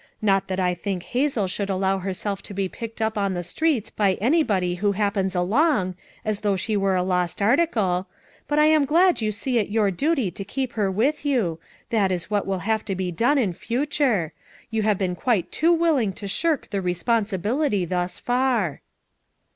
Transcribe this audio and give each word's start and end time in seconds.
Not 0.19 0.47
that 0.47 0.59
I 0.59 0.73
think 0.73 1.03
Hazel 1.03 1.45
should 1.47 1.69
al 1.69 1.77
low 1.77 1.99
herself 1.99 2.41
to 2.41 2.55
be 2.55 2.67
picked 2.67 3.03
up 3.03 3.19
on 3.19 3.35
the 3.35 3.43
streets 3.43 3.91
by 3.91 4.15
anybody 4.15 4.73
who 4.81 4.93
happens 4.93 5.35
along, 5.35 5.93
as 6.25 6.41
though 6.41 6.55
she 6.55 6.75
were 6.75 6.95
a 6.95 7.03
lost 7.03 7.39
article; 7.39 8.07
but 8.47 8.57
I 8.57 8.65
am 8.65 8.85
glad 8.85 9.21
you 9.21 9.31
sec 9.31 9.53
it 9.53 9.69
your 9.69 9.91
duty 9.91 10.31
to 10.31 10.43
keep 10.43 10.73
her 10.73 10.89
with 10.89 11.23
you; 11.23 11.59
that 11.91 12.11
is 12.11 12.31
what 12.31 12.47
will 12.47 12.59
have 12.65 12.83
to 12.85 12.95
be 12.95 13.11
done 13.11 13.37
in 13.37 13.53
future. 13.53 14.33
You 14.71 14.81
have 14.81 14.97
been 14.97 15.15
quite 15.15 15.51
too 15.51 15.71
willing 15.71 16.13
to 16.13 16.27
shirk 16.27 16.71
the 16.71 16.81
responsibility 16.81 17.85
thus 17.85 18.17
far." 18.17 18.81